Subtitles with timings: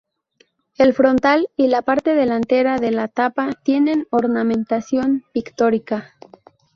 [0.79, 6.15] El frontal y la parte delantera de la tapa tienen ornamentación pictórica.